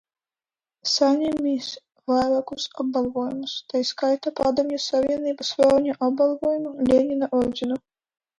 Saņēmis 0.91 1.67
vairākus 2.11 2.65
apbalvojumus, 2.83 3.53
tai 3.75 3.83
skaitā 3.91 4.33
Padomju 4.41 4.81
Savienības 4.87 5.53
Varoņa 5.61 5.97
apbalvojumu, 6.09 6.75
Ļeņina 6.91 7.31
ordeni. 7.43 7.81